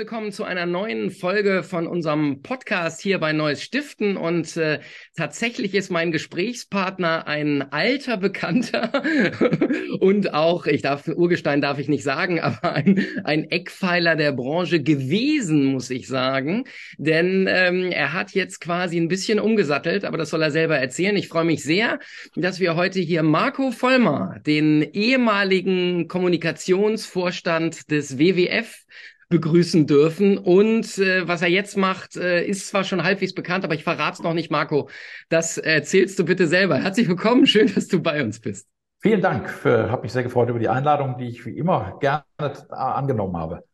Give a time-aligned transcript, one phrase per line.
[0.00, 4.16] willkommen zu einer neuen Folge von unserem Podcast hier bei Neues Stiften.
[4.16, 4.80] Und äh,
[5.14, 9.02] tatsächlich ist mein Gesprächspartner ein alter Bekannter
[10.00, 14.82] und auch, ich darf, Urgestein darf ich nicht sagen, aber ein, ein Eckpfeiler der Branche
[14.82, 16.64] gewesen, muss ich sagen.
[16.96, 21.16] Denn ähm, er hat jetzt quasi ein bisschen umgesattelt, aber das soll er selber erzählen.
[21.18, 21.98] Ich freue mich sehr,
[22.36, 28.86] dass wir heute hier Marco Vollmer, den ehemaligen Kommunikationsvorstand des WWF,
[29.30, 30.36] begrüßen dürfen.
[30.36, 34.14] Und äh, was er jetzt macht, äh, ist zwar schon halbwegs bekannt, aber ich verrate
[34.14, 34.90] es noch nicht, Marco.
[35.30, 36.76] Das erzählst du bitte selber.
[36.76, 38.68] Herzlich willkommen, schön, dass du bei uns bist.
[38.98, 39.48] Vielen Dank.
[39.48, 42.24] Für, habe mich sehr gefreut über die Einladung, die ich wie immer gerne
[42.68, 43.64] angenommen habe.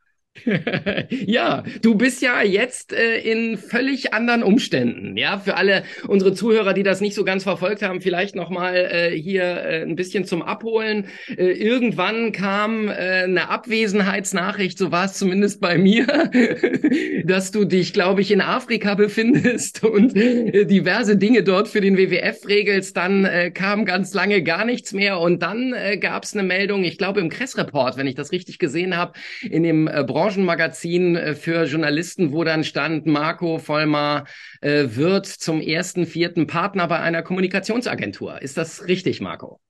[1.11, 5.16] ja, du bist ja jetzt äh, in völlig anderen Umständen.
[5.16, 8.75] Ja, für alle unsere Zuhörer, die das nicht so ganz verfolgt haben, vielleicht noch mal
[8.75, 11.07] äh, hier äh, ein bisschen zum Abholen.
[11.37, 16.07] Äh, irgendwann kam äh, eine Abwesenheitsnachricht, so war es zumindest bei mir,
[17.25, 21.97] dass du dich, glaube ich, in Afrika befindest und äh, diverse Dinge dort für den
[21.97, 22.97] WWF regelst.
[22.97, 27.21] Dann kam ganz lange gar nichts mehr und dann gab es eine Meldung, ich glaube
[27.21, 32.32] im Kressreport, wenn ich das richtig gesehen habe, in dem äh, Branchenmagazin äh, für Journalisten,
[32.32, 34.24] wo dann stand, Marco Vollmer
[34.60, 38.43] äh, wird zum ersten, vierten Partner bei einer Kommunikationsagentur.
[38.43, 39.60] Ist das richtig, Marco?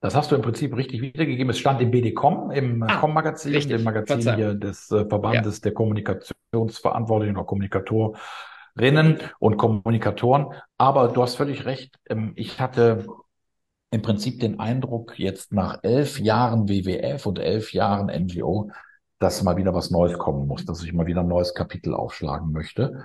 [0.00, 1.50] Das hast du im Prinzip richtig wiedergegeben.
[1.50, 5.62] Es stand im BDCom, im ah, Com-Magazin, dem Magazin hier des äh, Verbandes ja.
[5.64, 10.54] der Kommunikationsverantwortlichen oder Kommunikatorinnen und Kommunikatoren.
[10.78, 11.96] Aber du hast völlig recht.
[12.08, 13.04] Ähm, ich hatte
[13.90, 18.70] im Prinzip den Eindruck, jetzt nach elf Jahren WWF und elf Jahren NGO,
[19.18, 22.52] dass mal wieder was Neues kommen muss, dass ich mal wieder ein neues Kapitel aufschlagen
[22.52, 23.02] möchte.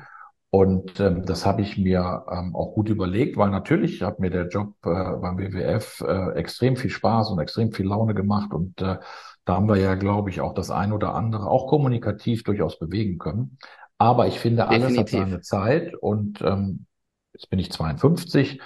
[0.49, 4.49] Und ähm, das habe ich mir ähm, auch gut überlegt, weil natürlich hat mir der
[4.49, 8.53] Job äh, beim WWF äh, extrem viel Spaß und extrem viel Laune gemacht.
[8.53, 8.97] Und äh,
[9.45, 13.17] da haben wir ja, glaube ich, auch das ein oder andere auch kommunikativ durchaus bewegen
[13.17, 13.57] können.
[13.97, 15.19] Aber ich finde, alles Definitiv.
[15.19, 15.95] hat seine Zeit.
[15.95, 16.85] Und ähm,
[17.33, 18.61] jetzt bin ich 52.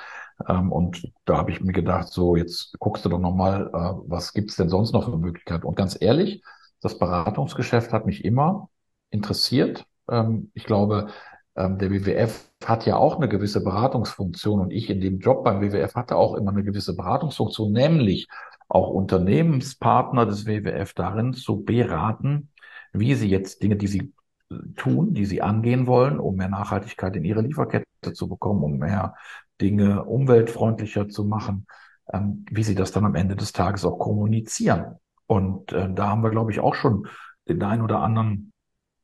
[0.49, 4.33] Ähm, und da habe ich mir gedacht, so jetzt guckst du doch nochmal, äh, was
[4.33, 5.65] gibt's denn sonst noch für Möglichkeiten?
[5.65, 6.43] Und ganz ehrlich,
[6.81, 8.69] das Beratungsgeschäft hat mich immer
[9.09, 9.85] interessiert.
[10.09, 11.07] Ähm, ich glaube,
[11.55, 15.61] ähm, der WWF hat ja auch eine gewisse Beratungsfunktion und ich in dem Job beim
[15.61, 18.27] WWF hatte auch immer eine gewisse Beratungsfunktion, nämlich
[18.69, 22.49] auch Unternehmenspartner des WWF darin zu beraten,
[22.93, 24.13] wie sie jetzt Dinge, die sie
[24.51, 28.77] äh, tun, die sie angehen wollen, um mehr Nachhaltigkeit in ihre Lieferkette zu bekommen, um
[28.77, 29.15] mehr
[29.59, 31.65] Dinge umweltfreundlicher zu machen,
[32.13, 34.97] ähm, wie sie das dann am Ende des Tages auch kommunizieren.
[35.27, 37.07] Und äh, da haben wir, glaube ich, auch schon
[37.47, 38.51] den einen oder anderen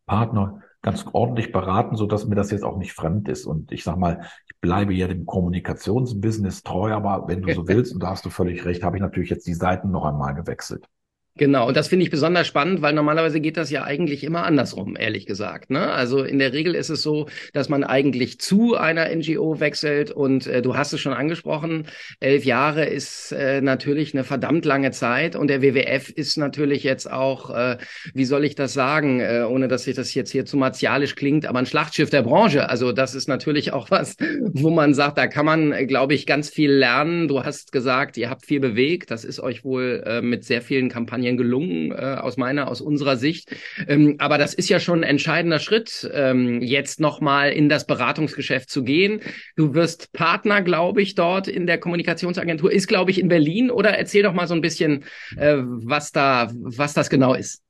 [0.06, 3.46] Partner ganz ordentlich beraten, so dass mir das jetzt auch nicht fremd ist.
[3.46, 7.94] Und ich sag mal, ich bleibe ja dem Kommunikationsbusiness treu, aber wenn du so willst,
[7.94, 10.88] und da hast du völlig recht, habe ich natürlich jetzt die Seiten noch einmal gewechselt.
[11.36, 14.96] Genau, und das finde ich besonders spannend, weil normalerweise geht das ja eigentlich immer andersrum,
[14.96, 15.72] ehrlich gesagt.
[15.72, 15.92] Ne?
[15.92, 20.46] Also in der Regel ist es so, dass man eigentlich zu einer NGO wechselt und
[20.46, 21.88] äh, du hast es schon angesprochen,
[22.20, 27.12] elf Jahre ist äh, natürlich eine verdammt lange Zeit und der WWF ist natürlich jetzt
[27.12, 27.78] auch, äh,
[28.14, 31.48] wie soll ich das sagen, äh, ohne dass sich das jetzt hier zu martialisch klingt,
[31.48, 32.70] aber ein Schlachtschiff der Branche.
[32.70, 34.18] Also das ist natürlich auch was,
[34.52, 37.28] wo man sagt, da kann man, glaube ich, ganz viel lernen.
[37.28, 40.90] Du hast gesagt, ihr habt viel bewegt, das ist euch wohl äh, mit sehr vielen
[40.90, 43.56] Kampagnen Kampagnen gelungen, äh, aus meiner, aus unserer Sicht.
[43.88, 48.70] Ähm, aber das ist ja schon ein entscheidender Schritt, ähm, jetzt nochmal in das Beratungsgeschäft
[48.70, 49.22] zu gehen.
[49.56, 53.72] Du wirst Partner, glaube ich, dort in der Kommunikationsagentur, ist, glaube ich, in Berlin.
[53.72, 55.04] Oder erzähl doch mal so ein bisschen,
[55.38, 57.62] äh, was da, was das genau ist.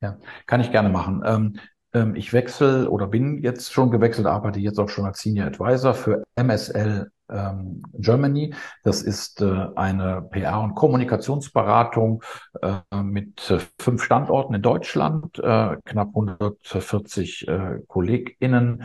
[0.00, 1.22] Ja, kann ich gerne machen.
[1.24, 1.58] Ähm,
[1.92, 5.94] ähm ich wechsle oder bin jetzt schon gewechselt, arbeite jetzt auch schon als Senior Advisor
[5.94, 8.54] für MSL ähm, Germany.
[8.84, 12.22] Das ist äh, eine PR- und Kommunikationsberatung
[12.62, 18.84] äh, mit äh, fünf Standorten in Deutschland, äh, knapp 140 äh, KollegInnen,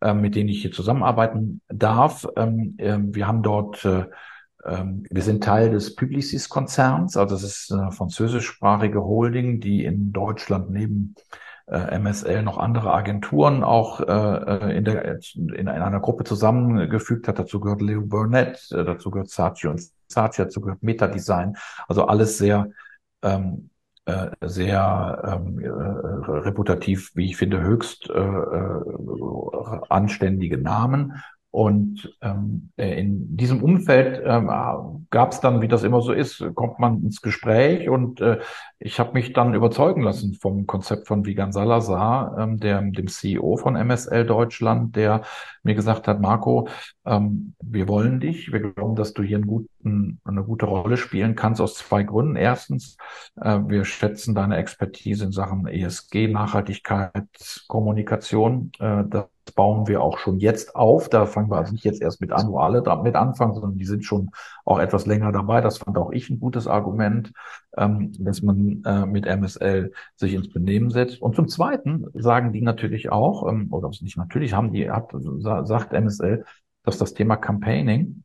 [0.00, 2.26] äh, mit denen ich hier zusammenarbeiten darf.
[2.36, 4.06] Ähm, äh, wir haben dort äh,
[4.64, 10.70] ähm, wir sind Teil des Publicis-Konzerns, also das ist eine französischsprachige Holding, die in Deutschland
[10.70, 11.14] neben
[11.66, 17.28] äh, MSL noch andere Agenturen auch äh, äh, in, der, in, in einer Gruppe zusammengefügt
[17.28, 17.38] hat.
[17.38, 21.56] Dazu gehört Leo Burnett, äh, dazu gehört Saatchi und Saatchi, dazu gehört Metadesign.
[21.88, 22.68] Also alles sehr
[23.22, 23.70] ähm,
[24.06, 28.22] äh, sehr ähm, äh, reputativ, wie ich finde, höchst äh,
[29.88, 31.22] anständige Namen.
[31.54, 36.44] Und ähm, äh, in diesem Umfeld ähm, gab es dann, wie das immer so ist,
[36.56, 38.40] kommt man ins Gespräch und äh,
[38.80, 43.56] ich habe mich dann überzeugen lassen vom Konzept von Vigan Salazar, ähm, der, dem CEO
[43.56, 45.22] von MSL Deutschland, der
[45.62, 46.66] mir gesagt hat, Marco,
[47.06, 51.36] ähm, wir wollen dich, wir glauben, dass du hier einen guten, eine gute Rolle spielen
[51.36, 52.34] kannst aus zwei Gründen.
[52.34, 52.96] Erstens,
[53.40, 57.28] äh, wir schätzen deine Expertise in Sachen ESG, Nachhaltigkeit,
[57.68, 58.72] Kommunikation.
[58.80, 61.08] Äh, das bauen wir auch schon jetzt auf.
[61.08, 63.84] Da fangen wir also nicht jetzt erst mit an, wo alle damit anfangen, sondern die
[63.84, 64.30] sind schon
[64.64, 65.60] auch etwas länger dabei.
[65.60, 67.32] Das fand auch ich ein gutes Argument,
[67.76, 71.20] ähm, dass man äh, mit MSL sich ins Benehmen setzt.
[71.20, 75.92] Und zum Zweiten sagen die natürlich auch, ähm, oder nicht natürlich, haben die, hat, sagt
[75.92, 76.44] MSL,
[76.82, 78.24] dass das Thema Campaigning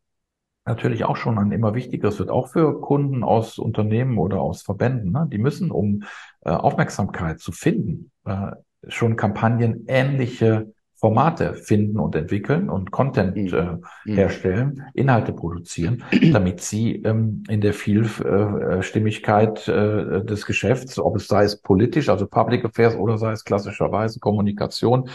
[0.66, 5.12] natürlich auch schon ein immer wichtigeres wird, auch für Kunden aus Unternehmen oder aus Verbänden.
[5.12, 5.28] Ne?
[5.32, 6.04] Die müssen, um
[6.42, 8.52] äh, Aufmerksamkeit zu finden, äh,
[8.88, 13.48] schon Kampagnen ähnliche Formate finden und entwickeln und Content mhm.
[13.54, 14.16] äh, mhm.
[14.16, 16.04] herstellen, Inhalte produzieren,
[16.34, 22.28] damit sie ähm, in der Vielstimmigkeit äh, des Geschäfts, ob es sei es politisch, also
[22.28, 25.10] Public Affairs oder sei es klassischerweise Kommunikation,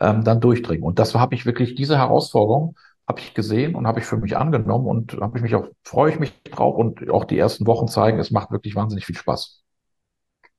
[0.00, 0.84] ähm, dann durchdringen.
[0.84, 2.76] Und das habe ich wirklich, diese Herausforderung
[3.08, 6.12] habe ich gesehen und habe ich für mich angenommen und habe ich mich auch, freue
[6.12, 9.59] ich mich drauf und auch die ersten Wochen zeigen, es macht wirklich wahnsinnig viel Spaß.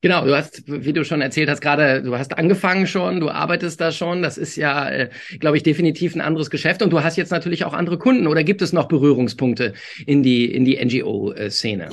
[0.02, 3.80] Genau, du hast, wie du schon erzählt hast, gerade, du hast angefangen schon, du arbeitest
[3.80, 4.20] da schon.
[4.20, 6.82] Das ist ja, äh, glaube ich, definitiv ein anderes Geschäft.
[6.82, 8.26] Und du hast jetzt natürlich auch andere Kunden.
[8.26, 11.90] Oder gibt es noch Berührungspunkte in die in die NGO-Szene?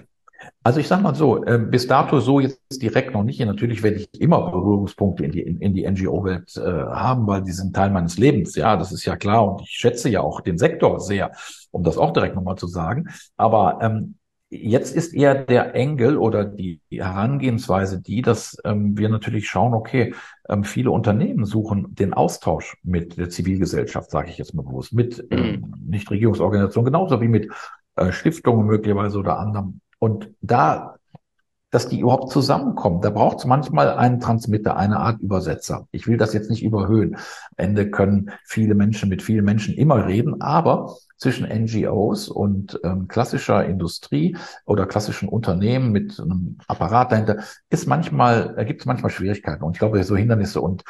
[0.63, 3.39] Also ich sage mal so, äh, bis dato so jetzt direkt noch nicht.
[3.41, 7.51] Natürlich werde ich immer Berührungspunkte in die, in, in die NGO-Welt äh, haben, weil die
[7.51, 8.55] sind Teil meines Lebens.
[8.55, 9.53] Ja, das ist ja klar.
[9.53, 11.31] Und ich schätze ja auch den Sektor sehr,
[11.69, 13.09] um das auch direkt nochmal zu sagen.
[13.37, 14.15] Aber ähm,
[14.51, 20.15] Jetzt ist eher der Engel oder die Herangehensweise die, dass ähm, wir natürlich schauen, okay,
[20.49, 25.23] ähm, viele Unternehmen suchen den Austausch mit der Zivilgesellschaft, sage ich jetzt mal bewusst, mit
[25.29, 25.73] ähm, mhm.
[25.89, 27.51] Nichtregierungsorganisationen, genauso wie mit
[27.95, 29.81] äh, Stiftungen möglicherweise oder anderem.
[29.99, 30.95] Und da
[31.71, 33.01] dass die überhaupt zusammenkommen.
[33.01, 35.87] Da braucht es manchmal einen Transmitter, eine Art Übersetzer.
[35.91, 37.15] Ich will das jetzt nicht überhöhen.
[37.15, 43.07] Am Ende können viele Menschen mit vielen Menschen immer reden, aber zwischen NGOs und ähm,
[43.07, 49.11] klassischer Industrie oder klassischen Unternehmen mit einem Apparat dahinter ist manchmal, da gibt es manchmal
[49.11, 50.61] Schwierigkeiten und ich glaube, so Hindernisse.
[50.61, 50.83] Und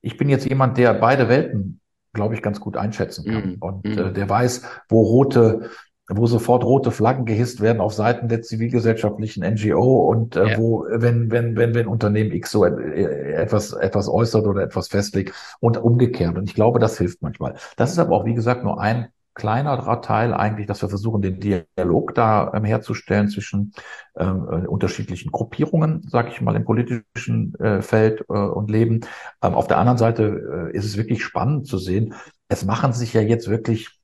[0.00, 1.80] ich bin jetzt jemand, der beide Welten
[2.14, 3.50] glaube ich, ganz gut einschätzen kann.
[3.50, 3.98] Mm, und mm.
[3.98, 5.70] Äh, der weiß, wo rote
[6.08, 10.58] wo sofort rote Flaggen gehisst werden auf Seiten der zivilgesellschaftlichen NGO und äh, ja.
[10.58, 15.34] wo, wenn, wenn, wenn, wenn Unternehmen X so äh, etwas, etwas äußert oder etwas festlegt
[15.60, 16.36] und umgekehrt.
[16.36, 17.54] Und ich glaube, das hilft manchmal.
[17.76, 21.40] Das ist aber auch, wie gesagt, nur ein kleiner Teil eigentlich, dass wir versuchen, den
[21.40, 23.72] Dialog da ähm, herzustellen zwischen
[24.16, 29.00] ähm, äh, unterschiedlichen Gruppierungen, sage ich mal, im politischen äh, Feld äh, und Leben.
[29.42, 32.14] Ähm, auf der anderen Seite äh, ist es wirklich spannend zu sehen,
[32.48, 33.98] es machen sich ja jetzt wirklich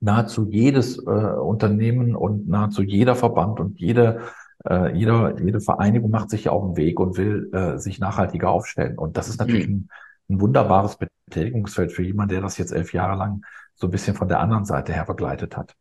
[0.00, 4.20] nahezu jedes äh, Unternehmen und nahezu jeder Verband und jede,
[4.68, 8.50] äh, jeder, jede Vereinigung macht sich ja auf den Weg und will äh, sich nachhaltiger
[8.50, 8.98] aufstellen.
[8.98, 9.74] Und das ist natürlich mhm.
[9.74, 9.88] ein,
[10.30, 13.44] ein wunderbares Betätigungsfeld für jemanden, der das jetzt elf Jahre lang
[13.74, 15.74] so ein bisschen von der anderen Seite her begleitet hat.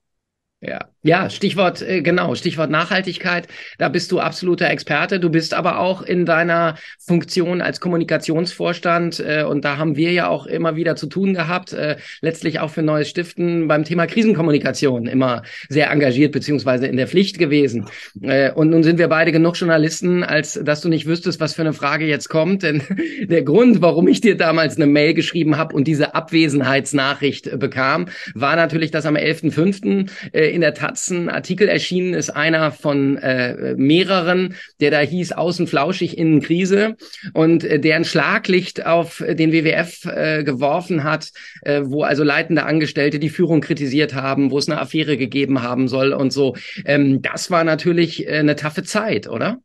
[0.65, 3.50] Ja, ja, Stichwort, äh, genau, Stichwort Nachhaltigkeit.
[3.77, 5.19] Da bist du absoluter Experte.
[5.19, 10.30] Du bist aber auch in deiner Funktion als Kommunikationsvorstand äh, und da haben wir ja
[10.30, 15.06] auch immer wieder zu tun gehabt, äh, letztlich auch für Neues Stiften beim Thema Krisenkommunikation
[15.06, 17.89] immer sehr engagiert beziehungsweise in der Pflicht gewesen.
[18.21, 21.63] Äh, und nun sind wir beide genug Journalisten, als dass du nicht wüsstest, was für
[21.63, 22.63] eine Frage jetzt kommt.
[22.63, 22.81] Denn
[23.27, 28.55] der Grund, warum ich dir damals eine Mail geschrieben habe und diese Abwesenheitsnachricht bekam, war
[28.55, 30.10] natürlich, dass am 11.05.
[30.32, 35.67] Äh, in der Taz Artikel erschienen ist, einer von äh, mehreren, der da hieß Außen
[35.67, 36.95] flauschig, innen Krise
[37.33, 41.31] und äh, der ein Schlaglicht auf den WWF äh, geworfen hat,
[41.63, 45.88] äh, wo also leitende Angestellte die Führung kritisiert haben, wo es eine Affäre gegeben haben
[45.88, 46.55] soll und so.
[46.86, 49.57] Ähm, das war natürlich äh, eine taffe Zeit, oder?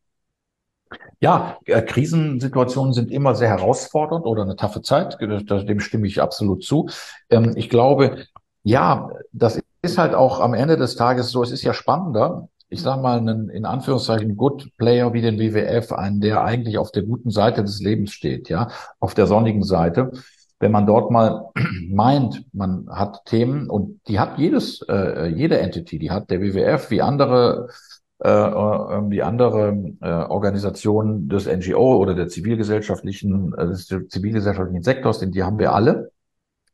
[1.20, 5.18] Ja, äh, Krisensituationen sind immer sehr herausfordernd oder eine taffe Zeit.
[5.20, 6.88] Dem stimme ich absolut zu.
[7.28, 8.24] Ähm, ich glaube,
[8.62, 12.48] ja, das ist halt auch am Ende des Tages so, es ist ja spannender.
[12.68, 16.92] Ich sage mal, einen, in Anführungszeichen Good Player wie den WWF, einen, der eigentlich auf
[16.92, 18.68] der guten Seite des Lebens steht, ja,
[19.00, 20.10] auf der sonnigen Seite.
[20.60, 21.50] Wenn man dort mal
[21.88, 26.90] meint, man hat Themen und die hat jedes, äh, jede Entity, die hat der WWF
[26.90, 27.68] wie andere
[28.20, 35.20] äh, äh, wie andere äh, Organisationen des NGO oder der zivilgesellschaftlichen, äh, des zivilgesellschaftlichen Sektors,
[35.20, 36.10] denn die haben wir alle,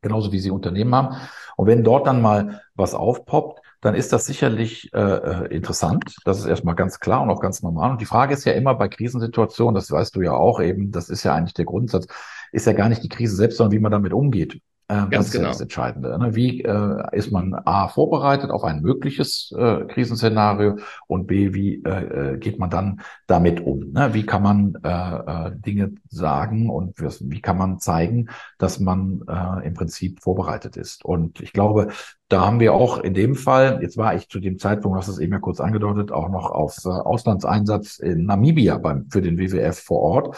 [0.05, 1.17] genauso wie sie Unternehmen haben.
[1.57, 6.17] Und wenn dort dann mal was aufpoppt, dann ist das sicherlich äh, äh, interessant.
[6.25, 7.91] Das ist erstmal ganz klar und auch ganz normal.
[7.91, 11.11] Und die Frage ist ja immer bei Krisensituationen, das weißt du ja auch eben, das
[11.11, 12.07] ist ja eigentlich der Grundsatz,
[12.51, 14.61] ist ja gar nicht die Krise selbst, sondern wie man damit umgeht.
[14.89, 15.45] Ähm, das ist genau.
[15.45, 16.19] ja das Entscheidende.
[16.19, 16.35] Ne?
[16.35, 22.35] Wie äh, ist man A vorbereitet auf ein mögliches äh, Krisenszenario und B, wie äh,
[22.35, 23.93] äh geht man dann damit um?
[23.93, 24.13] Ne?
[24.13, 29.67] Wie kann man äh, äh, Dinge sagen und wie kann man zeigen, dass man äh,
[29.67, 31.05] im Prinzip vorbereitet ist?
[31.05, 31.89] Und ich glaube,
[32.29, 35.19] da haben wir auch in dem Fall, jetzt war ich zu dem Zeitpunkt, was es
[35.19, 39.79] eben ja kurz angedeutet, auch noch auf äh, Auslandseinsatz in Namibia beim, für den WWF
[39.79, 40.37] vor Ort.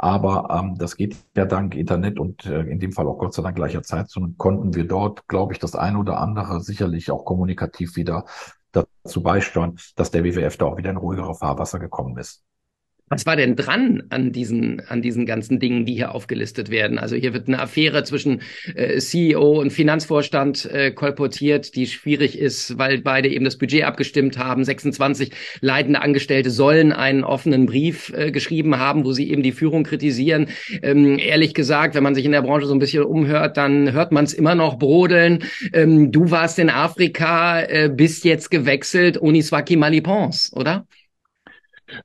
[0.00, 3.42] Aber ähm, das geht ja dank Internet und äh, in dem Fall auch Gott sei
[3.42, 4.08] Dank gleicher Zeit.
[4.10, 8.24] So konnten wir dort, glaube ich, das eine oder andere sicherlich auch kommunikativ wieder
[8.70, 12.44] dazu beisteuern, dass der WWF da auch wieder in ruhigere Fahrwasser gekommen ist.
[13.08, 16.98] Was war denn dran an diesen, an diesen ganzen Dingen, die hier aufgelistet werden?
[16.98, 18.42] Also hier wird eine Affäre zwischen
[18.74, 24.36] äh, CEO und Finanzvorstand äh, kolportiert, die schwierig ist, weil beide eben das Budget abgestimmt
[24.36, 24.62] haben.
[24.62, 29.84] 26 leitende Angestellte sollen einen offenen Brief äh, geschrieben haben, wo sie eben die Führung
[29.84, 30.48] kritisieren.
[30.82, 34.12] Ähm, ehrlich gesagt, wenn man sich in der Branche so ein bisschen umhört, dann hört
[34.12, 35.44] man es immer noch brodeln.
[35.72, 40.86] Ähm, du warst in Afrika, äh, bist jetzt gewechselt, Uniswaki Malipons, oder?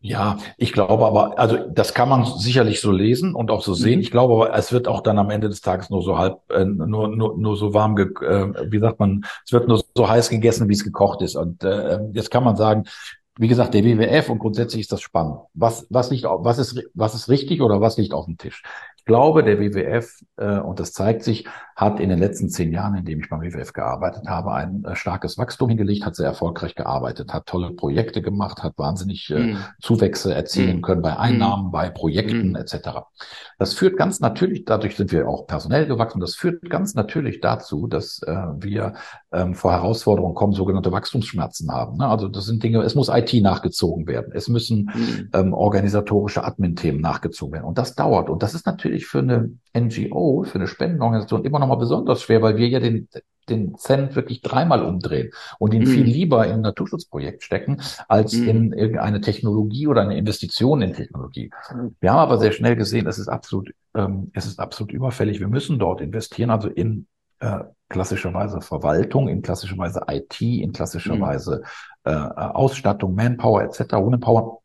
[0.01, 3.95] Ja, ich glaube aber, also das kann man sicherlich so lesen und auch so sehen.
[3.95, 4.01] Mhm.
[4.01, 6.65] Ich glaube aber, es wird auch dann am Ende des Tages nur so halb, äh,
[6.65, 10.29] nur, nur, nur so warm, ge äh, wie sagt man, es wird nur so heiß
[10.29, 11.35] gegessen, wie es gekocht ist.
[11.35, 12.85] Und äh, jetzt kann man sagen,
[13.37, 15.39] wie gesagt, der WWF und grundsätzlich ist das spannend.
[15.53, 18.61] Was, was liegt, was ist, was ist richtig oder was liegt auf dem Tisch?
[19.03, 21.45] Ich glaube, der WWF, äh, und das zeigt sich,
[21.75, 24.95] hat in den letzten zehn Jahren, in dem ich beim WWF gearbeitet habe, ein äh,
[24.95, 29.57] starkes Wachstum hingelegt, hat sehr erfolgreich gearbeitet, hat tolle Projekte gemacht, hat wahnsinnig äh, mm.
[29.81, 30.81] Zuwächse erzielen mm.
[30.81, 31.71] können bei Einnahmen, mm.
[31.71, 32.55] bei Projekten mm.
[32.57, 32.75] etc.
[33.57, 37.87] Das führt ganz natürlich, dadurch sind wir auch personell gewachsen, das führt ganz natürlich dazu,
[37.87, 38.93] dass äh, wir
[39.31, 41.97] ähm, vor Herausforderungen kommen, sogenannte Wachstumsschmerzen haben.
[41.97, 42.07] Ne?
[42.07, 45.29] Also das sind Dinge, es muss IT nachgezogen werden, es müssen mm.
[45.33, 49.57] ähm, organisatorische Admin-Themen nachgezogen werden und das dauert und das ist natürlich natürlich für eine
[49.75, 53.07] NGO, für eine Spendenorganisation immer noch mal besonders schwer, weil wir ja den,
[53.49, 55.87] den Cent wirklich dreimal umdrehen und ihn mhm.
[55.87, 58.47] viel lieber in ein Naturschutzprojekt stecken, als mhm.
[58.47, 61.51] in irgendeine Technologie oder eine Investition in Technologie.
[61.73, 61.95] Mhm.
[61.99, 65.39] Wir haben aber sehr schnell gesehen, es ist absolut, ähm, es ist absolut überfällig.
[65.39, 67.07] Wir müssen dort investieren, also in
[67.39, 67.59] äh,
[67.89, 71.63] klassischerweise Verwaltung, in klassischerweise IT, in klassischerweise
[72.05, 72.11] mhm.
[72.11, 74.62] äh, Ausstattung, Manpower etc., Womanpower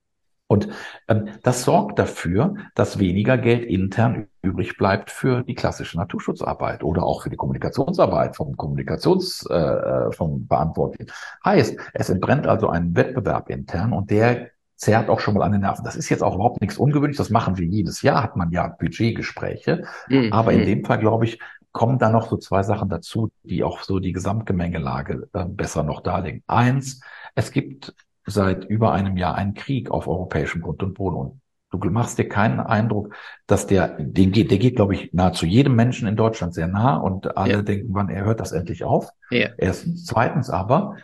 [0.48, 0.68] und
[1.08, 7.02] ähm, das sorgt dafür, dass weniger Geld intern übrig bleibt für die klassische Naturschutzarbeit oder
[7.02, 11.12] auch für die Kommunikationsarbeit vom Kommunikations äh, äh, vom Verantwortlichen.
[11.44, 15.60] Heißt, es entbrennt also ein Wettbewerb intern und der zerrt auch schon mal an den
[15.60, 15.84] Nerven.
[15.84, 17.18] Das ist jetzt auch überhaupt nichts Ungewöhnliches.
[17.18, 19.84] Das machen wir jedes Jahr, hat man ja Budgetgespräche.
[20.08, 20.32] Mhm.
[20.32, 21.40] Aber in dem Fall, glaube ich,
[21.72, 26.00] kommen da noch so zwei Sachen dazu, die auch so die Gesamtgemengelage äh, besser noch
[26.00, 26.42] darlegen.
[26.46, 27.00] Eins,
[27.34, 27.92] es gibt
[28.28, 31.40] seit über einem Jahr einen Krieg auf europäischem Grund und Boden.
[31.70, 33.14] Und du machst dir keinen Eindruck,
[33.46, 36.96] dass der, den geht, der geht, glaube ich, nahezu jedem Menschen in Deutschland sehr nah
[36.96, 37.62] und alle ja.
[37.62, 39.10] denken, wann er hört das endlich auf.
[39.30, 39.50] Ja.
[39.58, 40.06] Erstens.
[40.06, 40.96] Zweitens aber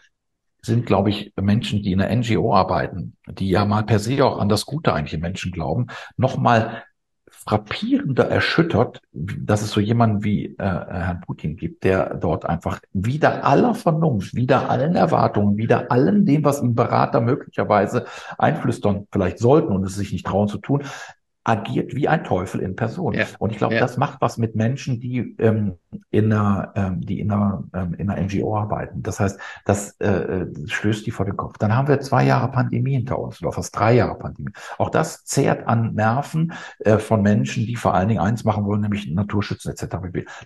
[0.62, 4.38] sind, glaube ich, Menschen, die in der NGO arbeiten, die ja mal per se auch
[4.38, 6.85] an das Gute eigentlich Menschen glauben, nochmal
[7.46, 13.44] frappierender erschüttert, dass es so jemanden wie äh, Herrn Putin gibt, der dort einfach wieder
[13.44, 18.06] aller Vernunft, wieder allen Erwartungen, wieder allen dem, was ihm Berater möglicherweise
[18.38, 20.84] einflüstern vielleicht sollten und es sich nicht trauen zu tun,
[21.44, 23.12] agiert wie ein Teufel in Person.
[23.12, 23.26] Ja.
[23.38, 23.80] Und ich glaube, ja.
[23.80, 25.74] das macht was mit Menschen, die ähm,
[26.10, 29.02] in einer, ähm, die in einer, ähm, in einer NGO arbeiten.
[29.02, 31.58] Das heißt, das äh, äh, stößt die vor den Kopf.
[31.58, 34.52] Dann haben wir zwei Jahre Pandemie hinter uns oder fast drei Jahre Pandemie.
[34.78, 38.80] Auch das zehrt an Nerven äh, von Menschen, die vor allen Dingen eins machen wollen,
[38.80, 39.96] nämlich Naturschützen etc.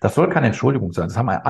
[0.01, 1.09] Das soll keine Entschuldigung sein.
[1.09, 1.47] Das haben wir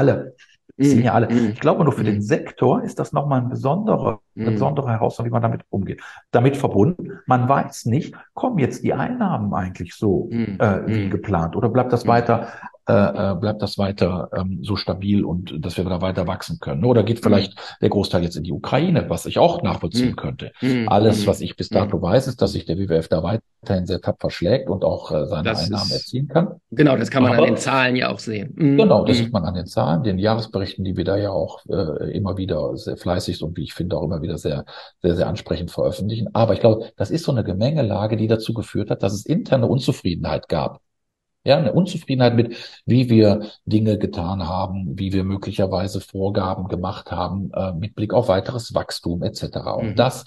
[0.78, 1.28] alle sehen ja alle.
[1.30, 5.32] Ich glaube, nur für den Sektor ist das nochmal ein besonderer, eine besondere Herausforderung, wie
[5.32, 6.00] man damit umgeht.
[6.30, 11.68] Damit verbunden, man weiß nicht, kommen jetzt die Einnahmen eigentlich so äh, wie geplant oder
[11.68, 12.48] bleibt das weiter
[12.88, 16.86] äh, äh, bleibt das weiter ähm, so stabil und dass wir da weiter wachsen können.
[16.86, 17.60] Oder geht vielleicht mhm.
[17.82, 20.16] der Großteil jetzt in die Ukraine, was ich auch nachvollziehen mhm.
[20.16, 20.52] könnte.
[20.62, 20.88] Mhm.
[20.88, 21.26] Alles, mhm.
[21.26, 22.02] was ich bis dato mhm.
[22.02, 25.42] weiß, ist, dass sich der WWF da weiterhin sehr tapfer schlägt und auch äh, seine
[25.42, 26.60] das Einnahmen ist, erzielen kann.
[26.70, 28.54] Genau, das kann man Aber, an den Zahlen ja auch sehen.
[28.56, 28.78] Mhm.
[28.78, 32.10] Genau, das sieht man an den Zahlen, den Jahresberichten, die wir da ja auch äh,
[32.16, 34.64] immer wieder sehr fleißig und wie ich finde auch immer wieder sehr,
[35.02, 36.28] sehr, sehr ansprechend veröffentlichen.
[36.32, 39.66] Aber ich glaube, das ist so eine Gemengelage, die dazu geführt hat, dass es interne
[39.66, 40.80] Unzufriedenheit gab
[41.44, 47.50] ja, eine Unzufriedenheit mit, wie wir Dinge getan haben, wie wir möglicherweise Vorgaben gemacht haben,
[47.54, 49.58] äh, mit Blick auf weiteres Wachstum etc.
[49.76, 49.96] Und mhm.
[49.96, 50.24] das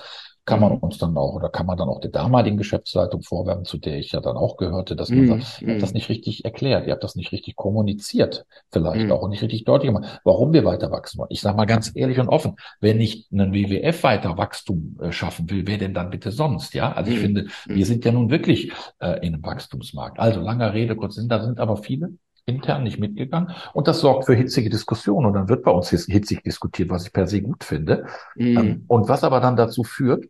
[0.51, 0.79] kann man mhm.
[0.79, 4.11] uns dann auch oder kann man dann auch der damaligen Geschäftsleitung vorwerfen, zu der ich
[4.11, 6.91] ja dann auch gehörte, dass man mm, sagt, ihr habt das nicht richtig erklärt, ihr
[6.91, 9.11] habt das nicht richtig kommuniziert, vielleicht mm.
[9.13, 11.29] auch nicht richtig deutlich gemacht, warum wir weiter wachsen wollen.
[11.31, 15.49] Ich sage mal ganz ehrlich und offen, wenn nicht ein WWF weiter Wachstum äh, schaffen
[15.49, 16.73] will, wer denn dann bitte sonst?
[16.73, 17.21] Ja, also ich mm.
[17.21, 20.19] finde, wir sind ja nun wirklich äh, in einem Wachstumsmarkt.
[20.19, 22.09] Also langer Rede, kurz Sinn, da sind aber viele
[22.45, 23.51] intern nicht mitgegangen.
[23.73, 25.27] Und das sorgt für hitzige Diskussionen.
[25.27, 28.05] Und dann wird bei uns hitzig diskutiert, was ich per se gut finde.
[28.35, 28.57] Mhm.
[28.57, 30.25] Ähm, und was aber dann dazu führt,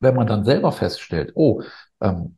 [0.00, 1.62] wenn man dann selber feststellt, oh,
[2.00, 2.36] ähm,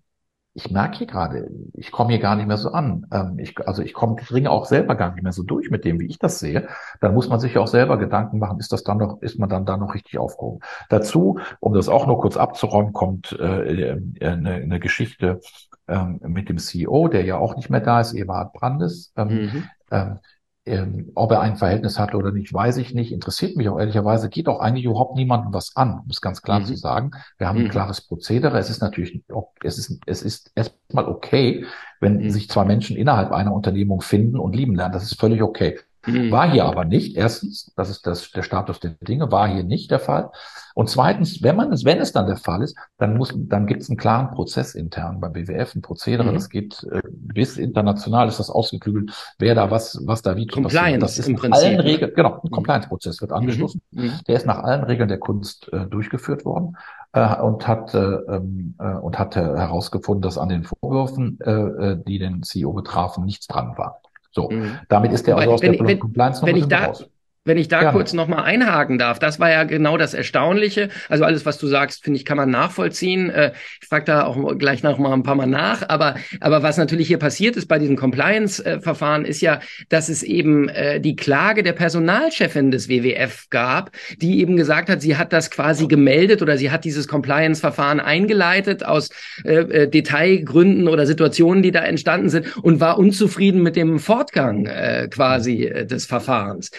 [0.57, 3.07] ich merke hier gerade, ich komme hier gar nicht mehr so an.
[3.13, 6.01] Ähm, ich, also ich komme, dringe auch selber gar nicht mehr so durch mit dem,
[6.01, 6.67] wie ich das sehe.
[7.03, 9.67] Dann muss man sich auch selber Gedanken machen, ist das dann noch, ist man dann
[9.67, 10.61] da noch richtig aufgehoben?
[10.89, 15.41] Dazu, um das auch nur kurz abzuräumen, kommt äh, äh eine, eine Geschichte
[15.89, 19.13] ähm, mit dem CEO, der ja auch nicht mehr da ist, Eberhard Brandes.
[19.17, 19.65] Ähm, mhm.
[19.91, 20.19] ähm,
[20.67, 23.13] ähm, ob er ein Verhältnis hatte oder nicht, weiß ich nicht.
[23.13, 24.29] Interessiert mich auch ehrlicherweise.
[24.29, 26.65] Geht auch eigentlich überhaupt niemandem was an, um es ganz klar mhm.
[26.65, 27.13] zu sagen.
[27.39, 27.67] Wir haben mhm.
[27.67, 28.59] ein klares Prozedere.
[28.59, 29.23] Es ist natürlich,
[29.63, 31.65] es ist, es ist erstmal okay,
[32.01, 32.31] wenn mhm.
[32.31, 34.93] sich zwei Menschen innerhalb einer Unternehmung finden und lieben lernen.
[34.93, 35.79] Das ist völlig okay.
[36.07, 36.31] Mhm.
[36.31, 37.17] War hier aber nicht.
[37.17, 40.31] Erstens, das ist das, der Status der Dinge, war hier nicht der Fall.
[40.75, 43.83] Und zweitens, wenn man es, wenn es dann der Fall ist, dann muss, dann gibt
[43.83, 46.35] es einen klaren Prozess intern beim BWF, ein Prozedere, mhm.
[46.35, 50.77] das geht äh, bis international ist das ausgeklügelt, wer da was, was da wie Compliance
[50.77, 51.03] passiert.
[51.03, 51.65] Das ist im Prinzip.
[51.65, 53.39] allen Regeln, genau, ein Compliance-Prozess wird mhm.
[53.39, 53.81] angeschlossen.
[53.91, 54.13] Mhm.
[54.29, 56.77] Der ist nach allen Regeln der Kunst äh, durchgeführt worden
[57.13, 62.05] äh, und hat äh, ähm, äh, und hat herausgefunden, dass an den Vorwürfen, äh, äh,
[62.07, 64.03] die den CEO betrafen, nichts dran war.
[64.37, 64.79] So, mhm.
[64.91, 67.09] damit ist der also aus wenn, der wenn, Compliance noch wenn ich da, raus.
[67.47, 67.93] Wenn ich da Gerne.
[67.93, 70.89] kurz nochmal einhaken darf, das war ja genau das Erstaunliche.
[71.09, 73.31] Also alles, was du sagst, finde ich, kann man nachvollziehen.
[73.31, 75.89] Äh, ich frage da auch gleich noch mal ein paar Mal nach.
[75.89, 80.69] Aber, aber was natürlich hier passiert ist bei diesem Compliance-Verfahren, ist ja, dass es eben
[80.69, 85.53] äh, die Klage der Personalchefin des WWF gab, die eben gesagt hat, sie hat das
[85.53, 89.11] quasi gemeldet oder sie hat dieses Compliance-Verfahren eingeleitet aus
[89.45, 94.65] äh, Detailgründen oder Situationen, die da entstanden sind und war unzufrieden mit dem Fortgang
[95.11, 96.71] quasi des Verfahrens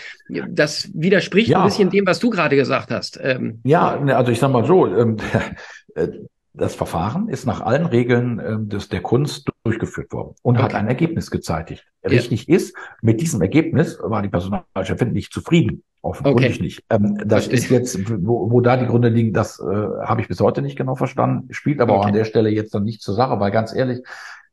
[0.57, 1.59] das widerspricht ja.
[1.59, 3.19] ein bisschen dem, was du gerade gesagt hast.
[3.21, 5.17] Ähm, ja, ne, also ich sag mal so, ähm,
[5.95, 6.07] äh,
[6.53, 10.63] das Verfahren ist nach allen Regeln ähm, des, der Kunst durchgeführt worden und okay.
[10.63, 11.85] hat ein Ergebnis gezeitigt.
[12.03, 12.55] Richtig ja.
[12.55, 15.83] ist, mit diesem Ergebnis war die Personalchefin nicht zufrieden.
[16.01, 16.63] Offenkundig okay.
[16.63, 16.83] nicht.
[16.89, 17.79] Ähm, das Verstehe.
[17.79, 20.77] ist jetzt, wo, wo da die Gründe liegen, das äh, habe ich bis heute nicht
[20.77, 21.53] genau verstanden.
[21.53, 22.01] Spielt aber okay.
[22.01, 23.99] auch an der Stelle jetzt dann nicht zur Sache, weil ganz ehrlich,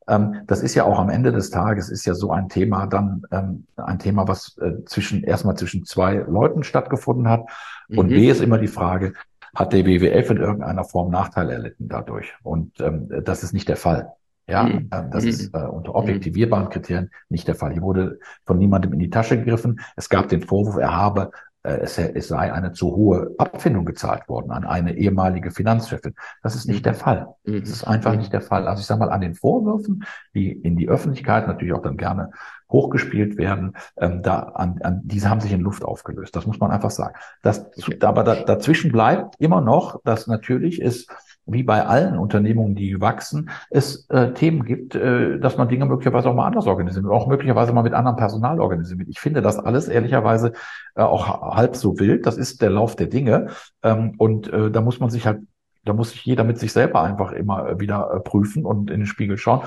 [0.07, 3.67] das ist ja auch am Ende des Tages ist ja so ein Thema dann ähm,
[3.77, 7.47] ein Thema, was äh, zwischen erstmal zwischen zwei Leuten stattgefunden hat.
[7.89, 8.15] Und mhm.
[8.15, 9.15] B ist immer die Frage,
[9.55, 12.35] hat der WWF in irgendeiner Form Nachteil erlitten dadurch?
[12.43, 14.13] Und ähm, das ist nicht der Fall.
[14.47, 14.91] Ja, mhm.
[14.93, 15.31] Ähm, das mhm.
[15.31, 17.73] ist äh, unter objektivierbaren Kriterien nicht der Fall.
[17.73, 19.81] Hier wurde von niemandem in die Tasche gegriffen.
[19.97, 21.29] Es gab den Vorwurf, er habe äh,
[21.71, 26.15] es, es sei eine zu hohe Abfindung gezahlt worden an eine ehemalige Finanzchefin.
[26.43, 26.85] Das ist nicht mhm.
[26.85, 27.29] der Fall.
[27.45, 28.19] Das ist einfach mhm.
[28.19, 28.69] nicht der Fall.
[28.69, 32.31] Also ich sage mal, an den Vorwürfen, die in die Öffentlichkeit natürlich auch dann gerne
[32.71, 36.35] hochgespielt werden, ähm, da an, an diese haben sich in Luft aufgelöst.
[36.37, 37.15] Das muss man einfach sagen.
[37.43, 37.67] Das,
[38.01, 41.09] aber da, dazwischen bleibt immer noch, dass natürlich ist
[41.47, 46.31] wie bei allen Unternehmungen, die wachsen, es äh, Themen gibt, äh, dass man Dinge möglicherweise
[46.31, 49.09] auch mal anders organisiert, auch möglicherweise mal mit anderem Personal organisiert.
[49.09, 50.53] Ich finde das alles ehrlicherweise
[50.95, 52.27] äh, auch halb so wild.
[52.27, 53.49] Das ist der Lauf der Dinge.
[53.83, 55.41] Ähm, und äh, da muss man sich halt,
[55.85, 59.07] da muss sich jeder mit sich selber einfach immer wieder äh, prüfen und in den
[59.07, 59.63] Spiegel schauen.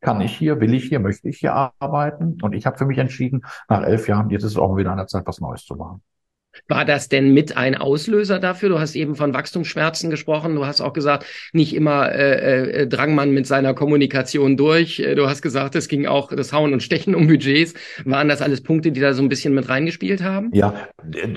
[0.00, 2.38] Kann ich hier, will ich hier, möchte ich hier arbeiten?
[2.42, 4.98] Und ich habe für mich entschieden, nach elf Jahren, jetzt ist es auch wieder an
[4.98, 6.02] der Zeit, was Neues zu machen.
[6.68, 8.68] War das denn mit ein Auslöser dafür?
[8.68, 10.54] Du hast eben von Wachstumsschmerzen gesprochen.
[10.54, 15.00] Du hast auch gesagt, nicht immer äh, äh, drang man mit seiner Kommunikation durch.
[15.00, 17.74] Äh, du hast gesagt, es ging auch das Hauen und Stechen um Budgets.
[18.04, 20.50] Waren das alles Punkte, die da so ein bisschen mit reingespielt haben?
[20.52, 20.74] Ja,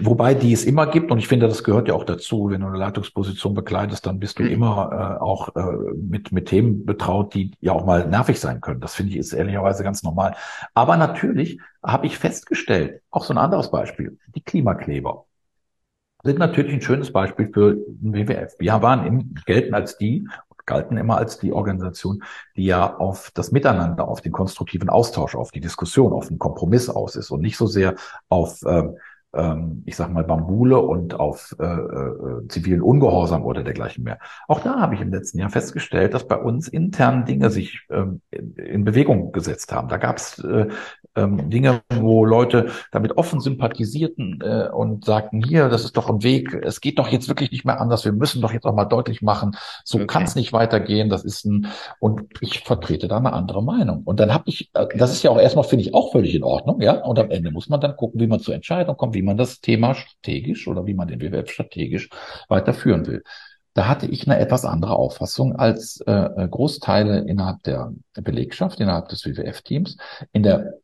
[0.02, 2.50] wobei die es immer gibt und ich finde, das gehört ja auch dazu.
[2.50, 4.50] Wenn du eine Leitungsposition bekleidest, dann bist du mhm.
[4.50, 5.62] immer äh, auch äh,
[5.96, 8.82] mit mit Themen betraut, die ja auch mal nervig sein können.
[8.82, 10.36] Das finde ich ist ehrlicherweise ganz normal.
[10.74, 15.26] Aber natürlich habe ich festgestellt, auch so ein anderes Beispiel, die Klimakleber
[16.24, 18.56] sind natürlich ein schönes Beispiel für den WWF.
[18.58, 20.28] Wir waren im, gelten als die,
[20.66, 22.24] galten immer als die Organisation,
[22.56, 26.90] die ja auf das Miteinander, auf den konstruktiven Austausch, auf die Diskussion, auf den Kompromiss
[26.90, 27.96] aus ist und nicht so sehr
[28.28, 28.98] auf ähm,
[29.36, 34.20] ähm, ich sag mal, Bambule und auf äh, äh, zivilen Ungehorsam oder dergleichen mehr.
[34.48, 38.22] Auch da habe ich im letzten Jahr festgestellt, dass bei uns intern Dinge sich ähm,
[38.32, 39.90] in Bewegung gesetzt haben.
[39.90, 40.68] Da gab es äh,
[41.16, 46.24] ähm, Dinge, wo Leute damit offen sympathisierten äh, und sagten, hier, das ist doch ein
[46.24, 48.86] Weg, es geht doch jetzt wirklich nicht mehr anders, wir müssen doch jetzt auch mal
[48.86, 50.08] deutlich machen, so okay.
[50.08, 51.68] kann es nicht weitergehen, das ist ein,
[52.00, 54.04] und ich vertrete da eine andere Meinung.
[54.04, 56.44] Und dann habe ich, äh, das ist ja auch erstmal, finde ich, auch völlig in
[56.44, 59.22] Ordnung, ja, und am Ende muss man dann gucken, wie man zur Entscheidung kommt, wie
[59.22, 62.10] man das Thema strategisch oder wie man den WWF strategisch
[62.50, 63.24] weiterführen will.
[63.76, 69.10] Da hatte ich eine etwas andere Auffassung als äh, äh Großteile innerhalb der Belegschaft, innerhalb
[69.10, 69.98] des WWF-Teams.
[70.32, 70.76] In der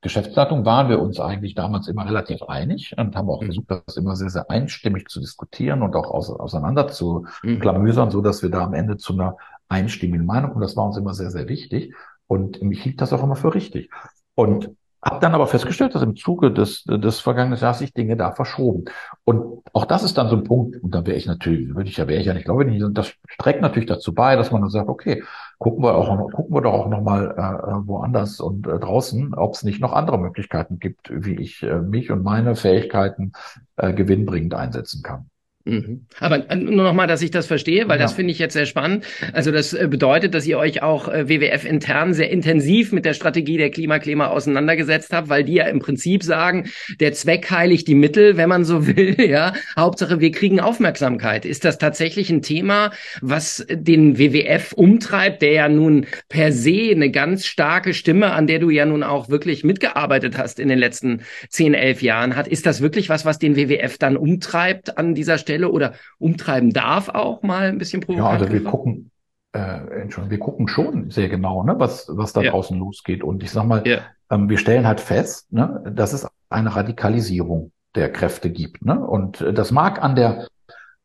[0.00, 3.46] Geschäftsleitung waren wir uns eigentlich damals immer relativ einig und haben auch mhm.
[3.46, 7.60] versucht, das immer sehr, sehr einstimmig zu diskutieren und auch auseinander zu mhm.
[7.60, 9.36] klamüsern, so dass wir da am Ende zu einer
[9.68, 10.62] einstimmigen Meinung kommen.
[10.62, 11.94] Das war uns immer sehr, sehr wichtig.
[12.26, 13.90] Und ich hielt das auch immer für richtig.
[14.34, 18.32] Und Hab dann aber festgestellt, dass im Zuge des, des vergangenen Jahres sich Dinge da
[18.32, 18.86] verschoben.
[19.24, 21.96] Und auch das ist dann so ein Punkt, und da wäre ich natürlich, würde ich
[21.96, 24.70] ja, wäre ich ja nicht, glaube ich, das trägt natürlich dazu bei, dass man dann
[24.70, 25.22] sagt, okay,
[25.58, 29.62] gucken wir auch, gucken wir doch auch nochmal äh, woanders und äh, draußen, ob es
[29.62, 33.32] nicht noch andere Möglichkeiten gibt, wie ich äh, mich und meine Fähigkeiten
[33.76, 35.30] äh, gewinnbringend einsetzen kann.
[35.64, 36.06] Mhm.
[36.18, 38.04] Aber äh, nur noch mal, dass ich das verstehe, weil ja.
[38.04, 39.04] das finde ich jetzt sehr spannend.
[39.32, 43.12] Also das äh, bedeutet, dass ihr euch auch äh, WWF intern sehr intensiv mit der
[43.12, 47.94] Strategie der Klimaklima auseinandergesetzt habt, weil die ja im Prinzip sagen, der Zweck heiligt die
[47.94, 49.16] Mittel, wenn man so will.
[49.18, 51.44] Ja, Hauptsache wir kriegen Aufmerksamkeit.
[51.44, 57.10] Ist das tatsächlich ein Thema, was den WWF umtreibt, der ja nun per se eine
[57.10, 61.22] ganz starke Stimme, an der du ja nun auch wirklich mitgearbeitet hast in den letzten
[61.48, 62.48] zehn, elf Jahren hat?
[62.48, 65.47] Ist das wirklich was, was den WWF dann umtreibt an dieser Stelle?
[65.48, 68.40] Stelle oder umtreiben darf auch mal ein bisschen provokativ?
[68.40, 69.10] Ja, also wir gucken,
[69.52, 72.50] äh, Entschuldigung, wir gucken schon sehr genau, ne, was, was da ja.
[72.50, 73.24] draußen losgeht.
[73.24, 74.00] Und ich sag mal, ja.
[74.30, 78.84] ähm, wir stellen halt fest, ne, dass es eine Radikalisierung der Kräfte gibt.
[78.84, 79.00] Ne?
[79.00, 80.48] Und das mag an der,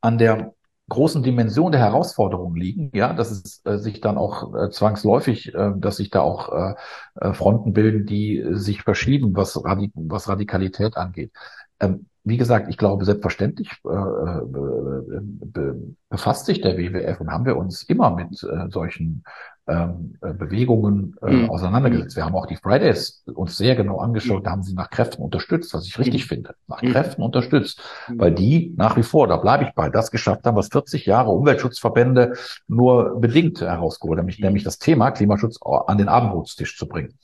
[0.02, 0.54] an der
[0.90, 5.72] großen Dimension der Herausforderungen liegen, ja, dass es äh, sich dann auch äh, zwangsläufig, äh,
[5.78, 6.76] dass sich da auch äh,
[7.22, 11.32] äh Fronten bilden, die sich verschieben, was, Radik was Radikalität angeht.
[11.80, 17.46] Ähm, wie gesagt, ich glaube, selbstverständlich äh, äh, be, befasst sich der WWF und haben
[17.46, 19.24] wir uns immer mit äh, solchen
[19.68, 21.50] ähm, äh, Bewegungen äh, mhm.
[21.50, 22.16] auseinandergesetzt.
[22.16, 24.44] Wir haben auch die Fridays uns sehr genau angeschaut, mhm.
[24.44, 26.28] da haben sie nach Kräften unterstützt, was ich richtig mhm.
[26.28, 26.92] finde, nach mhm.
[26.92, 28.20] Kräften unterstützt, mhm.
[28.20, 31.32] weil die nach wie vor, da bleibe ich bei, das geschafft haben, was 40 Jahre
[31.32, 32.34] Umweltschutzverbände
[32.68, 34.46] nur bedingt herausgeholt, nämlich, mhm.
[34.46, 37.18] nämlich das Thema Klimaschutz an den Abendbrotstisch zu bringen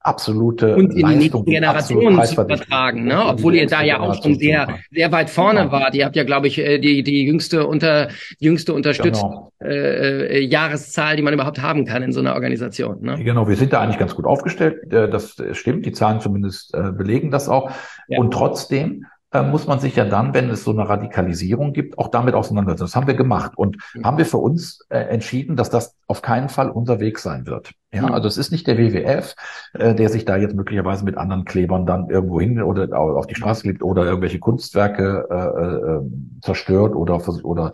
[0.00, 3.26] absolute und in die nächste Generation zu übertragen, ne?
[3.26, 5.72] obwohl ihr da ja auch schon sehr sehr weit vorne genau.
[5.72, 5.94] wart.
[5.94, 8.08] Ihr habt ja, glaube ich, äh, die die jüngste unter
[8.38, 9.52] jüngste unterstützt genau.
[9.62, 13.02] äh, äh, Jahreszahl, die man überhaupt haben kann in so einer Organisation.
[13.02, 13.22] Ne?
[13.22, 14.90] Genau, wir sind da eigentlich ganz gut aufgestellt.
[14.90, 17.70] Äh, das stimmt, die Zahlen zumindest belegen das auch.
[18.08, 18.18] Ja.
[18.18, 22.08] Und trotzdem äh, muss man sich ja dann, wenn es so eine Radikalisierung gibt, auch
[22.08, 22.84] damit auseinandersetzen.
[22.84, 24.04] Das haben wir gemacht und mhm.
[24.04, 27.72] haben wir für uns äh, entschieden, dass das auf keinen Fall unser Weg sein wird.
[27.92, 28.12] Ja, mhm.
[28.12, 29.34] also es ist nicht der WWF,
[29.74, 33.34] äh, der sich da jetzt möglicherweise mit anderen Klebern dann irgendwo hin oder auf die
[33.34, 37.72] Straße klebt oder irgendwelche Kunstwerke äh, äh, ähm, zerstört oder oder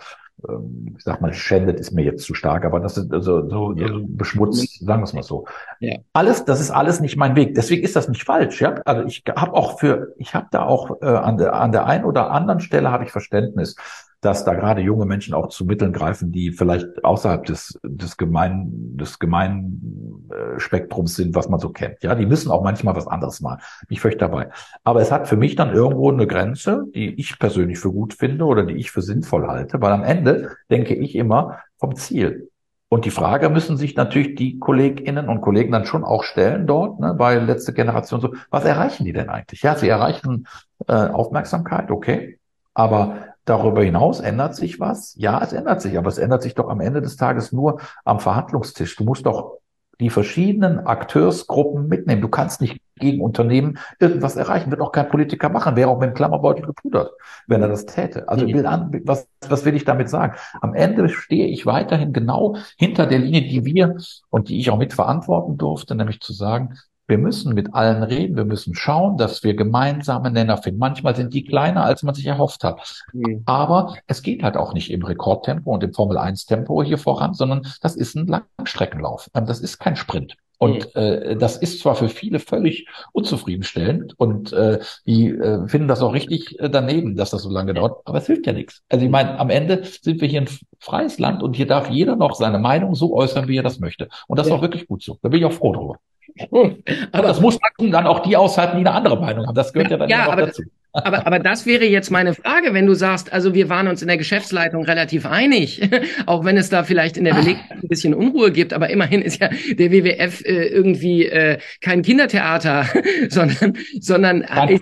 [0.96, 3.88] ich sag mal, schändet ist mir jetzt zu stark, aber das ist also so, ja.
[3.88, 5.46] so beschmutzt, sagen wir es mal so.
[5.80, 5.96] Ja.
[6.12, 7.54] Alles, das ist alles nicht mein Weg.
[7.54, 8.60] Deswegen ist das nicht falsch.
[8.60, 11.86] Ja, also ich habe auch für, ich habe da auch äh, an der an der
[11.86, 13.76] einen oder anderen Stelle habe ich Verständnis
[14.22, 18.96] dass da gerade junge Menschen auch zu Mitteln greifen, die vielleicht außerhalb des, des gemeinen,
[18.96, 20.15] des gemeinen
[20.58, 22.02] Spektrums sind, was man so kennt.
[22.02, 23.60] Ja, die müssen auch manchmal was anderes machen.
[23.88, 24.48] Ich völlig dabei.
[24.84, 28.44] Aber es hat für mich dann irgendwo eine Grenze, die ich persönlich für gut finde
[28.44, 32.50] oder die ich für sinnvoll halte, weil am Ende denke ich immer vom Ziel.
[32.88, 37.00] Und die Frage müssen sich natürlich die Kolleginnen und Kollegen dann schon auch stellen dort,
[37.00, 39.62] ne, bei letzte Generation so, was erreichen die denn eigentlich?
[39.62, 40.46] Ja, sie erreichen
[40.86, 42.38] äh, Aufmerksamkeit, okay.
[42.74, 45.14] Aber Darüber hinaus ändert sich was?
[45.16, 48.18] Ja, es ändert sich, aber es ändert sich doch am Ende des Tages nur am
[48.18, 48.96] Verhandlungstisch.
[48.96, 49.58] Du musst doch
[50.00, 52.20] die verschiedenen Akteursgruppen mitnehmen.
[52.20, 54.70] Du kannst nicht gegen Unternehmen irgendwas erreichen.
[54.70, 55.76] Wird auch kein Politiker machen.
[55.76, 57.12] Wäre auch mit dem Klammerbeutel gepudert,
[57.46, 58.28] wenn er das täte.
[58.28, 60.36] Also will an, was, was will ich damit sagen?
[60.60, 63.96] Am Ende stehe ich weiterhin genau hinter der Linie, die wir
[64.30, 68.44] und die ich auch mitverantworten durfte, nämlich zu sagen, wir müssen mit allen reden, wir
[68.44, 70.80] müssen schauen, dass wir gemeinsame Nenner finden.
[70.80, 73.04] Manchmal sind die kleiner, als man sich erhofft hat.
[73.12, 73.42] Mhm.
[73.46, 77.96] Aber es geht halt auch nicht im Rekordtempo und im Formel-1-Tempo hier voran, sondern das
[77.96, 79.30] ist ein Langstreckenlauf.
[79.34, 80.36] Ähm, das ist kein Sprint.
[80.58, 81.00] Und mhm.
[81.00, 86.14] äh, das ist zwar für viele völlig unzufriedenstellend und äh, die äh, finden das auch
[86.14, 88.82] richtig äh, daneben, dass das so lange dauert, aber es hilft ja nichts.
[88.88, 90.48] Also ich meine, am Ende sind wir hier ein
[90.80, 94.08] freies Land und hier darf jeder noch seine Meinung so äußern, wie er das möchte.
[94.28, 94.54] Und das ja.
[94.54, 95.18] ist auch wirklich gut so.
[95.20, 95.98] Da bin ich auch froh drüber.
[97.12, 99.54] Aber das muss dann auch die aushalten, die eine andere Meinung haben.
[99.54, 100.62] Das gehört ja, ja dann ja, auch dazu.
[101.04, 104.08] Aber, aber das wäre jetzt meine Frage, wenn du sagst, also wir waren uns in
[104.08, 105.82] der Geschäftsleitung relativ einig,
[106.26, 109.40] auch wenn es da vielleicht in der Belegschaft ein bisschen Unruhe gibt, aber immerhin ist
[109.40, 112.86] ja der WWF äh, irgendwie äh, kein Kindertheater,
[113.28, 114.78] sondern sondern äh,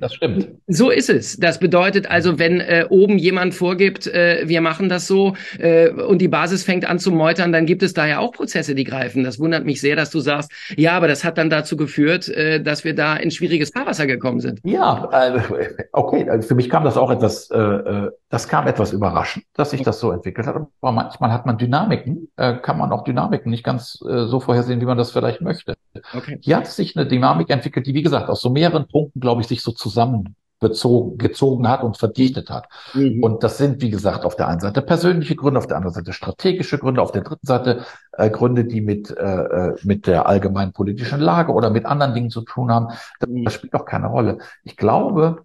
[0.00, 0.48] das stimmt.
[0.66, 1.36] So ist es.
[1.36, 6.20] Das bedeutet also, wenn äh, oben jemand vorgibt, äh, wir machen das so äh, und
[6.20, 9.24] die Basis fängt an zu meutern, dann gibt es da ja auch Prozesse, die greifen.
[9.24, 12.60] Das wundert mich sehr, dass du sagst, ja, aber das hat dann dazu geführt, äh,
[12.60, 14.60] dass wir da in schwieriges Fahrwasser gekommen sind.
[14.64, 15.40] Ja, äh,
[15.92, 19.70] okay, also für mich kam das auch etwas, äh, äh, das kam etwas überraschend, dass
[19.70, 20.56] sich das so entwickelt hat.
[20.56, 24.80] Aber manchmal hat man Dynamiken, äh, kann man auch Dynamiken nicht ganz äh, so vorhersehen,
[24.80, 25.74] wie man das vielleicht möchte.
[26.14, 26.38] Okay.
[26.40, 29.48] Hier hat sich eine Dynamik entwickelt, die, wie gesagt, aus so mehreren Punkten, glaube ich,
[29.48, 32.68] sich so zusammen bezogen, gezogen hat und verdichtet hat.
[32.94, 33.22] Mhm.
[33.22, 36.14] Und das sind, wie gesagt, auf der einen Seite persönliche Gründe, auf der anderen Seite
[36.14, 40.72] strategische Gründe, auf der dritten Seite äh, Gründe, die mit, äh, äh mit der allgemeinen
[40.72, 42.88] politischen Lage oder mit anderen Dingen zu tun haben.
[43.20, 43.44] Das, mhm.
[43.44, 44.38] das spielt doch keine Rolle.
[44.64, 45.44] Ich glaube,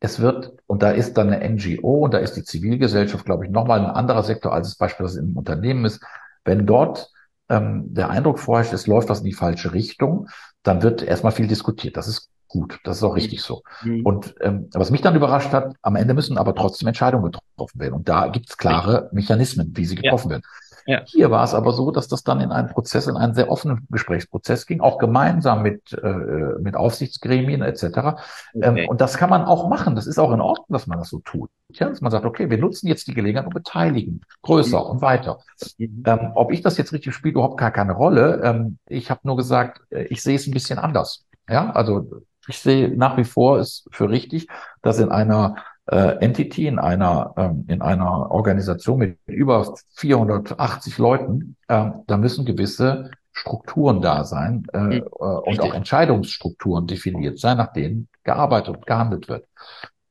[0.00, 3.50] es wird, und da ist dann eine NGO und da ist die Zivilgesellschaft, glaube ich,
[3.50, 6.02] nochmal ein anderer Sektor, als es beispielsweise im Unternehmen ist.
[6.44, 7.10] Wenn dort
[7.48, 10.28] ähm, der Eindruck vorherrscht, es läuft was in die falsche Richtung,
[10.62, 11.96] dann wird erstmal viel diskutiert.
[11.96, 13.62] Das ist gut, das ist auch richtig so.
[13.82, 14.06] Mhm.
[14.06, 17.94] Und ähm, was mich dann überrascht hat, am Ende müssen aber trotzdem Entscheidungen getroffen werden.
[17.94, 20.34] Und da gibt es klare Mechanismen, wie sie getroffen ja.
[20.36, 20.44] werden.
[20.86, 21.02] Ja.
[21.06, 23.86] Hier war es aber so, dass das dann in einen Prozess, in einen sehr offenen
[23.90, 27.82] Gesprächsprozess ging, auch gemeinsam mit, äh, mit Aufsichtsgremien etc.
[27.82, 28.82] Ähm, okay.
[28.82, 29.96] Ähm, und das kann man auch machen.
[29.96, 31.50] Das ist auch in Ordnung, dass man das so tut.
[31.70, 34.90] Ja, dass man sagt, okay, wir nutzen jetzt die Gelegenheit und beteiligen größer mhm.
[34.90, 35.38] und weiter.
[35.78, 36.02] Mhm.
[36.06, 38.42] Ähm, ob ich das jetzt richtig spiele, überhaupt gar keine Rolle.
[38.44, 41.24] Ähm, ich habe nur gesagt, äh, ich sehe es ein bisschen anders.
[41.48, 42.10] Ja, also
[42.48, 44.48] ich sehe nach wie vor es für richtig,
[44.82, 51.56] dass in einer äh, Entity, in einer, ähm, in einer Organisation mit über 480 Leuten,
[51.68, 55.02] äh, da müssen gewisse Strukturen da sein äh, mhm.
[55.02, 59.46] und auch Entscheidungsstrukturen definiert sein, nach denen gearbeitet und gehandelt wird.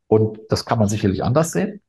[0.07, 1.81] Und das kann man sicherlich anders sehen.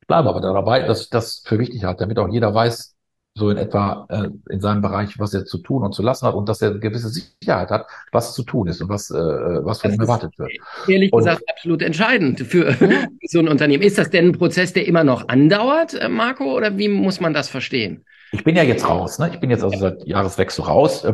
[0.00, 2.96] Ich bleibe aber dabei, dass ich das für wichtig halte, damit auch jeder weiß,
[3.38, 6.34] so in etwa äh, in seinem Bereich, was er zu tun und zu lassen hat
[6.34, 9.80] und dass er eine gewisse Sicherheit hat, was zu tun ist und was, äh, was
[9.80, 10.50] von ihm erwartet wird.
[10.86, 12.74] Ehrlich und, gesagt absolut entscheidend für
[13.26, 13.82] so ein Unternehmen.
[13.82, 17.32] Ist das denn ein Prozess, der immer noch andauert, äh, Marco, oder wie muss man
[17.32, 18.04] das verstehen?
[18.32, 19.30] Ich bin ja jetzt raus, ne?
[19.32, 21.06] Ich bin jetzt also seit Jahreswechsel raus.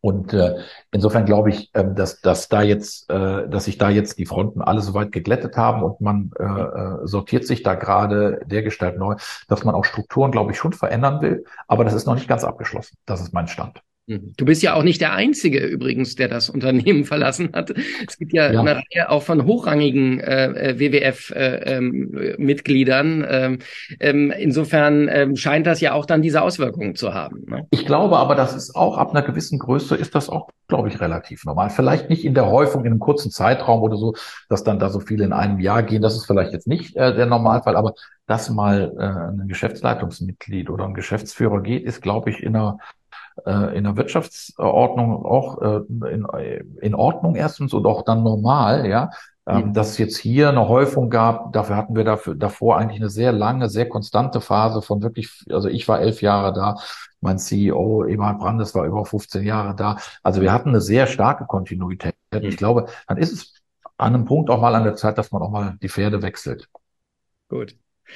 [0.00, 0.56] Und äh,
[0.92, 4.62] insofern glaube ich, ähm, dass, dass da jetzt, äh, dass sich da jetzt die Fronten
[4.62, 9.16] alle soweit geglättet haben und man äh, äh, sortiert sich da gerade der Gestalt neu,
[9.48, 11.44] dass man auch Strukturen, glaube ich, schon verändern will.
[11.66, 12.96] Aber das ist noch nicht ganz abgeschlossen.
[13.06, 13.82] Das ist mein Stand.
[14.08, 14.32] Mhm.
[14.36, 17.72] Du bist ja auch nicht der Einzige übrigens, der das Unternehmen verlassen hat.
[18.06, 18.60] Es gibt ja, ja.
[18.60, 23.24] eine Reihe auch von hochrangigen äh, WWF-Mitgliedern.
[23.24, 23.58] Äh, ähm,
[24.00, 27.44] ähm, insofern ähm, scheint das ja auch dann diese Auswirkungen zu haben.
[27.46, 27.66] Ne?
[27.70, 31.00] Ich glaube aber, das ist auch ab einer gewissen Größe ist das auch, glaube ich,
[31.00, 31.68] relativ normal.
[31.70, 34.14] Vielleicht nicht in der Häufung in einem kurzen Zeitraum oder so,
[34.48, 36.00] dass dann da so viele in einem Jahr gehen.
[36.00, 37.92] Das ist vielleicht jetzt nicht äh, der Normalfall, aber
[38.26, 42.78] dass mal äh, ein Geschäftsleitungsmitglied oder ein Geschäftsführer geht, ist, glaube ich, in einer
[43.48, 45.80] äh, in der Wirtschaftsordnung auch äh,
[46.12, 46.26] in,
[46.80, 49.10] in Ordnung erstens und auch dann normal, ja.
[49.46, 49.72] Ähm.
[49.72, 53.32] Dass es jetzt hier eine Häufung gab, dafür hatten wir dafür, davor eigentlich eine sehr
[53.32, 56.76] lange, sehr konstante Phase von wirklich, also ich war elf Jahre da,
[57.22, 59.96] mein CEO Eberhard Brandes war über 15 Jahre da.
[60.22, 62.14] Also wir hatten eine sehr starke Kontinuität.
[62.32, 62.56] Ich mhm.
[62.56, 63.54] glaube, dann ist es
[63.96, 66.68] an einem Punkt auch mal an der Zeit, dass man auch mal die Pferde wechselt.
[67.48, 67.74] Gut.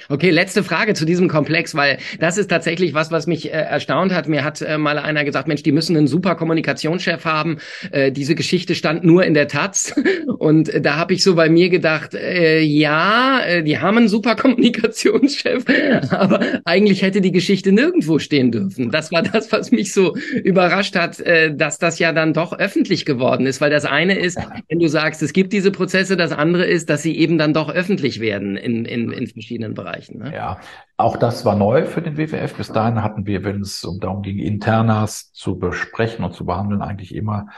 [0.09, 4.13] Okay, letzte Frage zu diesem Komplex, weil das ist tatsächlich was, was mich äh, erstaunt
[4.13, 4.29] hat.
[4.29, 7.59] Mir hat äh, mal einer gesagt, Mensch, die müssen einen super Kommunikationschef haben.
[7.91, 9.95] Äh, diese Geschichte stand nur in der Taz.
[10.39, 14.09] Und äh, da habe ich so bei mir gedacht, äh, ja, äh, die haben einen
[14.09, 15.65] super Kommunikationschef,
[16.11, 18.91] aber eigentlich hätte die Geschichte nirgendwo stehen dürfen.
[18.91, 23.47] Das war das, was mich so überrascht hat, dass das ja dann doch öffentlich geworden
[23.47, 23.61] ist.
[23.61, 27.03] Weil das eine ist, wenn du sagst, es gibt diese Prozesse, das andere ist, dass
[27.03, 29.82] sie eben dann doch öffentlich werden in, in, in verschiedenen Bereichen.
[29.83, 30.19] Bereichen.
[30.19, 30.35] Ne?
[30.35, 30.61] Ja,
[30.97, 32.55] auch das war neu für den WWF.
[32.57, 36.83] Bis dahin hatten wir, wenn es um darum ging, Internas zu besprechen und zu behandeln,
[36.83, 37.49] eigentlich immer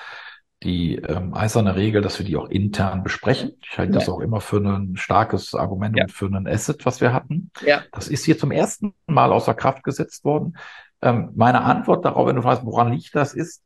[0.63, 3.53] die ähm, eiserne Regel, dass wir die auch intern besprechen.
[3.63, 3.99] Ich halte ja.
[3.99, 6.05] das auch immer für ein starkes Argument ja.
[6.05, 7.51] und für einen Asset, was wir hatten.
[7.65, 7.83] Ja.
[7.93, 10.57] Das ist hier zum ersten Mal außer Kraft gesetzt worden.
[11.03, 13.63] Ähm, meine Antwort darauf, wenn du fragst, woran liegt das, ist,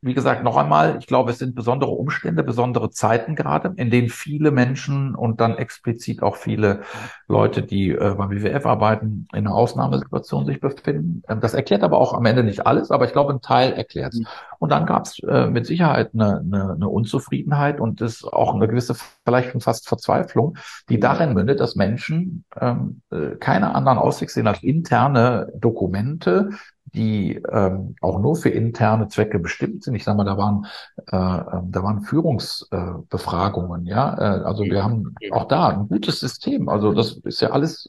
[0.00, 4.08] wie gesagt, noch einmal, ich glaube, es sind besondere Umstände, besondere Zeiten gerade, in denen
[4.08, 6.82] viele Menschen und dann explizit auch viele
[7.26, 11.22] Leute, die äh, beim WWF arbeiten, in einer Ausnahmesituation sich befinden.
[11.28, 14.14] Ähm, das erklärt aber auch am Ende nicht alles, aber ich glaube, ein Teil erklärt
[14.14, 14.20] es.
[14.20, 14.26] Mhm.
[14.60, 18.68] Und dann gab es äh, mit Sicherheit eine, eine, eine Unzufriedenheit und es auch eine
[18.68, 20.56] gewisse, vielleicht schon fast Verzweiflung,
[20.88, 26.50] die darin mündet, dass Menschen ähm, äh, keine anderen Aussicht sehen als interne Dokumente,
[26.94, 29.94] die ähm, auch nur für interne Zwecke bestimmt sind.
[29.94, 30.66] Ich sage mal, da waren
[31.10, 31.16] äh,
[31.56, 34.14] ähm, da waren Führungsbefragungen, äh, ja.
[34.18, 36.68] Äh, also wir haben auch da ein gutes System.
[36.68, 37.88] Also das ist ja alles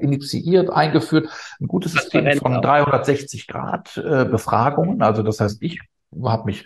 [0.00, 1.28] initiiert, eingeführt,
[1.60, 5.02] ein gutes System von 360 Grad äh, Befragungen.
[5.02, 5.80] Also das heißt, ich
[6.24, 6.64] habe mich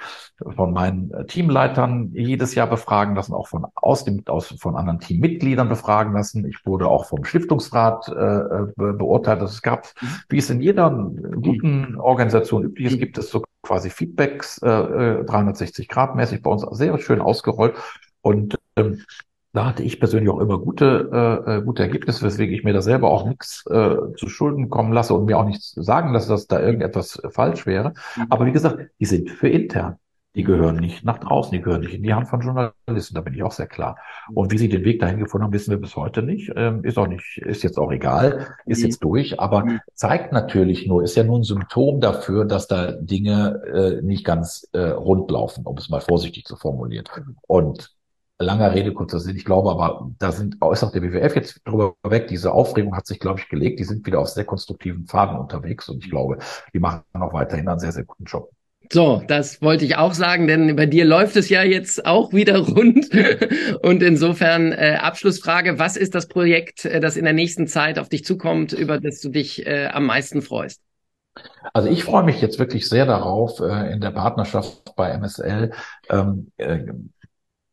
[0.54, 5.00] von meinen äh, Teamleitern jedes Jahr befragen lassen, auch von aus dem aus von anderen
[5.00, 6.46] Teammitgliedern befragen lassen.
[6.46, 9.42] Ich wurde auch vom Stiftungsrat äh, be beurteilt.
[9.42, 9.88] Es gab,
[10.28, 15.84] wie es in jeder guten Organisation üblich ist, gibt es so quasi Feedbacks äh, 360
[15.84, 17.74] äh, Grad mäßig bei uns sehr schön ausgerollt
[18.20, 19.02] und ähm,
[19.52, 22.80] da hatte ich persönlich auch immer gute, äh, äh, gute Ergebnisse, weswegen ich mir da
[22.80, 26.46] selber auch nichts äh, zu Schulden kommen lasse und mir auch nichts sagen lasse, dass
[26.46, 27.92] da irgendetwas falsch wäre.
[28.16, 28.26] Mhm.
[28.30, 29.96] Aber wie gesagt, die sind für intern.
[30.34, 33.34] Die gehören nicht nach draußen, die gehören nicht in die Hand von Journalisten, da bin
[33.34, 33.98] ich auch sehr klar.
[34.32, 36.50] Und wie sie den Weg dahin gefunden haben, wissen wir bis heute nicht.
[36.56, 38.84] Ähm, ist auch nicht, ist jetzt auch egal, ist mhm.
[38.86, 39.80] jetzt durch, aber mhm.
[39.92, 44.66] zeigt natürlich nur, ist ja nur ein Symptom dafür, dass da Dinge äh, nicht ganz
[44.72, 47.04] äh, rund laufen, um es mal vorsichtig zu formulieren.
[47.46, 47.94] Und
[48.42, 49.36] langer Rede, kurzer Sinn.
[49.36, 52.28] Ich glaube aber, da sind, ist auch der WWF jetzt drüber weg.
[52.28, 53.80] Diese Aufregung hat sich, glaube ich, gelegt.
[53.80, 56.38] Die sind wieder auf sehr konstruktiven Pfaden unterwegs und ich glaube,
[56.72, 58.50] die machen auch weiterhin einen sehr, sehr guten Job.
[58.92, 62.58] So, das wollte ich auch sagen, denn bei dir läuft es ja jetzt auch wieder
[62.68, 63.08] rund.
[63.82, 68.10] Und insofern äh, Abschlussfrage, was ist das Projekt, äh, das in der nächsten Zeit auf
[68.10, 70.82] dich zukommt, über das du dich äh, am meisten freust?
[71.72, 75.72] Also ich freue mich jetzt wirklich sehr darauf, äh, in der Partnerschaft bei MSL
[76.10, 76.80] ähm, äh,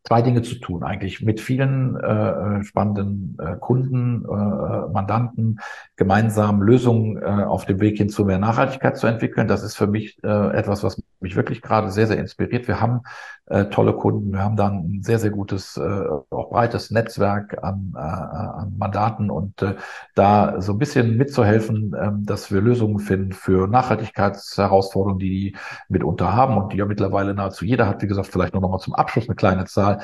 [0.03, 5.59] zwei Dinge zu tun eigentlich mit vielen äh, spannenden äh, Kunden, äh, Mandanten
[5.95, 9.47] gemeinsam Lösungen äh, auf dem Weg hin zu mehr Nachhaltigkeit zu entwickeln.
[9.47, 12.67] Das ist für mich äh, etwas, was mich wirklich gerade sehr, sehr inspiriert.
[12.67, 13.01] Wir haben
[13.49, 15.81] äh, tolle Kunden, wir haben dann ein sehr, sehr gutes, äh,
[16.29, 19.75] auch breites Netzwerk an, äh, an Mandaten und äh,
[20.15, 25.55] da so ein bisschen mitzuhelfen, äh, dass wir Lösungen finden für Nachhaltigkeitsherausforderungen, die die
[25.87, 28.01] mitunter haben und die ja mittlerweile nahezu jeder hat.
[28.01, 29.99] Wie gesagt, vielleicht nur noch mal zum Abschluss eine kleine Zahl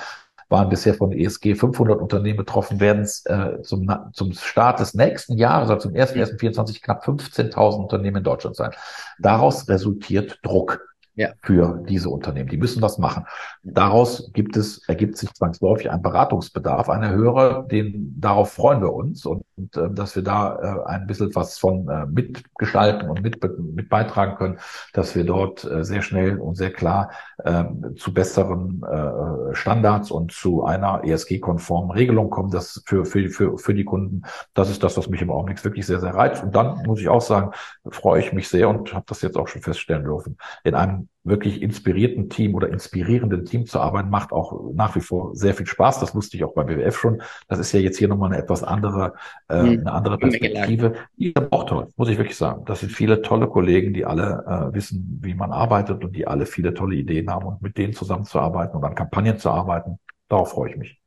[0.47, 5.37] waren bisher von ESG 500 Unternehmen betroffen, werden es äh, zum, zum Start des nächsten
[5.37, 8.71] Jahres, also zum 1.1.24 knapp 15.000 Unternehmen in Deutschland sein.
[9.17, 11.29] Daraus resultiert Druck ja.
[11.41, 12.49] für diese Unternehmen.
[12.49, 13.25] Die müssen was machen.
[13.63, 19.25] Daraus gibt es, ergibt sich zwangsläufig ein Beratungsbedarf, eine höhere, den, darauf freuen wir uns
[19.25, 23.41] und, und äh, dass wir da äh, ein bisschen was von äh, mitgestalten und mit,
[23.59, 24.59] mit beitragen können,
[24.93, 27.11] dass wir dort äh, sehr schnell und sehr klar
[27.43, 27.63] äh,
[27.95, 33.73] zu besseren äh, Standards und zu einer ESG-konformen Regelung kommen, das für, für, für, für
[33.73, 34.23] die Kunden,
[34.53, 36.43] das ist das, was mich im Augenblick wirklich sehr, sehr reizt.
[36.43, 37.51] Und dann muss ich auch sagen,
[37.89, 41.61] freue ich mich sehr und habe das jetzt auch schon feststellen dürfen, in einem wirklich
[41.61, 45.99] inspirierten Team oder inspirierenden Team zu arbeiten, macht auch nach wie vor sehr viel Spaß.
[45.99, 47.21] Das wusste ich auch bei BWF schon.
[47.47, 49.13] Das ist ja jetzt hier nochmal eine etwas andere,
[49.47, 49.79] äh, hm.
[49.79, 50.93] eine andere Perspektive.
[51.17, 52.63] Die ist auch toll, muss ich wirklich sagen.
[52.65, 56.45] Das sind viele tolle Kollegen, die alle äh, wissen, wie man arbeitet und die alle
[56.45, 59.99] viele tolle Ideen haben und mit denen zusammenzuarbeiten und an Kampagnen zu arbeiten.
[60.29, 61.04] Darauf freue ich mich.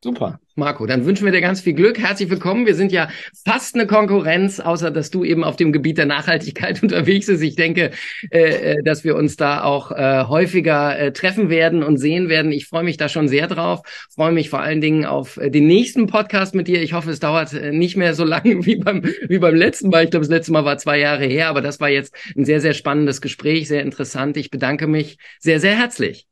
[0.00, 0.86] Super, Marco.
[0.86, 1.98] Dann wünschen wir dir ganz viel Glück.
[1.98, 2.66] Herzlich willkommen.
[2.66, 3.08] Wir sind ja
[3.44, 7.42] fast eine Konkurrenz, außer dass du eben auf dem Gebiet der Nachhaltigkeit unterwegs bist.
[7.42, 7.90] Ich denke,
[8.30, 12.52] äh, äh, dass wir uns da auch äh, häufiger äh, treffen werden und sehen werden.
[12.52, 13.80] Ich freue mich da schon sehr drauf.
[14.14, 16.80] Freue mich vor allen Dingen auf äh, den nächsten Podcast mit dir.
[16.80, 20.04] Ich hoffe, es dauert äh, nicht mehr so lange wie beim, wie beim letzten Mal.
[20.04, 22.60] Ich glaube, das letzte Mal war zwei Jahre her, aber das war jetzt ein sehr,
[22.60, 24.36] sehr spannendes Gespräch, sehr interessant.
[24.36, 26.28] Ich bedanke mich sehr, sehr herzlich.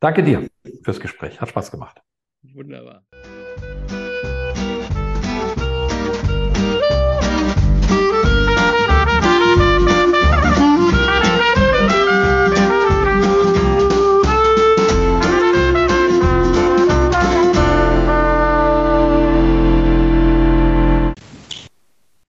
[0.00, 0.48] Danke dir
[0.82, 1.40] fürs Gespräch.
[1.40, 2.00] Hat Spaß gemacht.
[2.52, 3.04] Por nada.